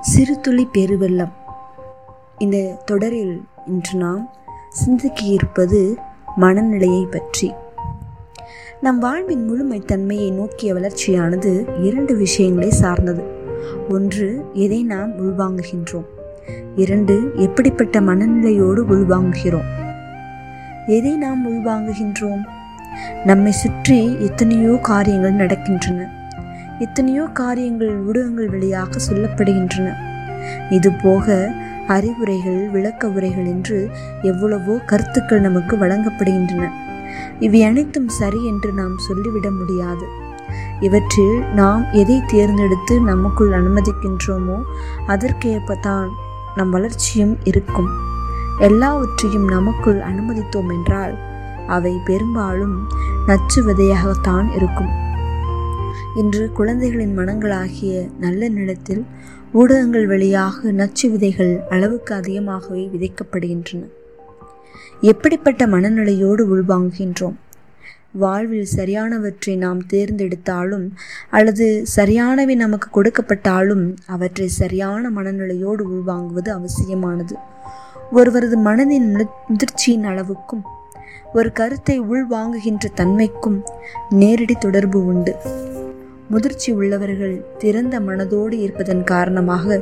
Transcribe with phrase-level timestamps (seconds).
[0.00, 1.32] சிறுதுளி பெருவெள்ளம்.
[2.38, 4.30] இந்த தொடரில் இன்று நாம்
[4.68, 5.96] சிந்திக்க இருப்பது
[6.36, 7.52] மனநிலையை பற்றி.
[8.80, 13.22] நம் வாழ்வின் முழுமைத்தன்மையை நோக்கிய வளர்ச்சியானது இரண்டு விஷயங்களை சார்ந்தது.
[13.88, 16.04] ஒன்று எதை நாம் உள்வாங்குகின்றோம்?
[16.76, 19.68] இரண்டு எப்படிப்பட்ட மனநிலையோடு உள்வாங்குகிறோம்?
[20.86, 22.42] எதை நாம் உள்வாங்குகின்றோம்?
[23.24, 26.21] நம்மை சுற்றி எத்தனையோ காரியங்கள் நடக்கின்றன.
[26.80, 29.94] எத்தனையோ காரியங்கள் ஊடகங்கள் வழியாக சொல்லப்படுகின்றன.
[30.70, 31.54] இது போக
[31.86, 33.90] அறிவுரைகள் விளக்க உரைகள் என்று
[34.22, 36.70] எவ்வளவோ கருத்துக்கள் நமக்கு வழங்கப்படுகின்றன.
[37.38, 40.06] இவை அனைத்தும் சரி என்று நாம் சொல்லிவிட முடியாது.
[40.80, 44.62] இவற்றில் நாம் எதை தேர்ந்தெடுத்து நமக்குள் அனுமதிக்கின்றோமோ
[45.06, 46.10] அதற்கேற்ப தான்
[46.56, 47.90] நம் வளர்ச்சியும் இருக்கும்.
[48.58, 51.18] எல்லாவற்றையும் நமக்குள் அனுமதித்தோம் என்றால்
[51.66, 52.88] அவை பெரும்பாலும்
[53.26, 55.11] நச்சு விதையாகத்தான் இருக்கும்.
[56.16, 59.04] இன்று குழந்தைகளின் மனங்களாகிய நல்ல நிலத்தில்
[59.52, 63.82] ஊடகங்கள் வழியாக நச்சு விதைகள் அளவுக்கு அதிகமாகவே விதைக்கப்படுகின்றன.
[65.00, 67.34] எப்படிப்பட்ட மனநிலையோடு உள்வாங்குகின்றோம்?
[68.12, 70.90] வாழ்வில் சரியானவற்றை நாம் தேர்ந்தெடுத்தாலும்
[71.30, 77.34] அல்லது சரியானவை நமக்கு கொடுக்கப்பட்டாலும் அவற்றை சரியான மனநிலையோடு உள்வாங்குவது அவசியமானது.
[78.12, 80.62] ஒருவரது மனதின் முதிர்ச்சியின் அளவுக்கும்
[81.32, 83.62] ஒரு கருத்தை உள்வாங்குகின்ற தன்மைக்கும்
[84.10, 85.36] நேரடி தொடர்பு உண்டு.
[86.32, 89.80] முதிர்ச்சி உள்ளவர்கள் திறந்த மனதோடு இருப்பதன் காரணமாக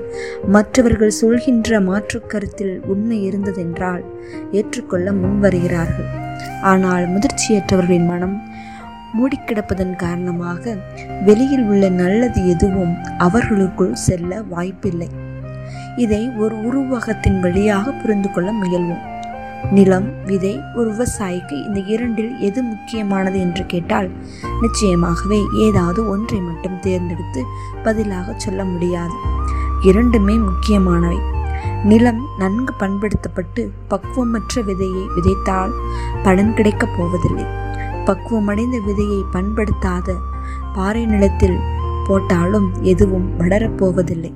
[0.55, 4.05] மற்றவர்கள் சொல்கின்ற மாற்றுக் கருத்தில் உண்மை இருந்ததென்றால்
[4.53, 6.09] ஏற்றுக்கொள்ள முன்வருகிறார்கள்.
[6.63, 8.37] ஆனால் முதிர்ச்சியற்றவர்களின் மனம்
[9.19, 10.75] மூடிக்கிடப்பதன் காரணமாக
[11.25, 15.11] வெளியில் உள்ள நல்லது எதுவும் அவர்களுக்குள் செல்ல வாய்ப்பில்லை.
[15.97, 19.05] இதை ஒரு உருவகத்தின் வழியாக புரிந்து கொள்ள முயல்வோம்.
[19.71, 24.11] நிலம் விதை ஒரு விவசாயிக்கு இந்த இரண்டில் எது முக்கியமானது என்று கேட்டால்
[24.63, 27.45] நிச்சயமாகவே ஏதாவது ஒன்றை மட்டும் தேர்ந்தெடுத்து
[27.83, 29.13] பதிலாக சொல்ல முடியாது.
[29.83, 31.19] இரண்டுமே முக்கியமானவை.
[31.85, 35.71] நிலம் நன்கு பண்படுத்தப்பட்டு பக்குவமற்ற விதையை விதைத்தால்
[36.23, 37.45] பலன் கிடைக்கப் போவதில்லை.
[38.05, 40.15] பக்குவமடைந்த விதையை பண்படுத்தாத
[40.75, 41.59] பாறை நிலத்தில்
[42.07, 44.33] போட்டாலும் எதுவும் வளரப்போவதில்லை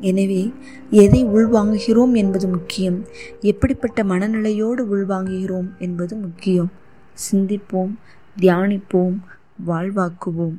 [0.00, 0.52] எனவே
[0.90, 3.04] எதை உள்வாங்குகிறோம் என்பது முக்கியம்.
[3.40, 6.70] எப்படிப்பட்ட மனநிலையோடு உள்வாங்குகிறோம் என்பது முக்கியம்.
[7.30, 7.94] சிந்திப்போம்
[8.40, 9.16] தியானிப்போம்
[9.66, 10.56] வாழ்வாக்குவோம்.